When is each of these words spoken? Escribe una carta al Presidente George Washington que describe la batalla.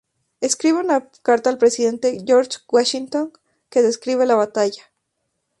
Escribe 0.39 0.79
una 0.79 1.11
carta 1.21 1.51
al 1.51 1.59
Presidente 1.59 2.17
George 2.25 2.57
Washington 2.67 3.33
que 3.69 3.83
describe 3.83 4.25
la 4.25 4.33
batalla. 4.33 4.91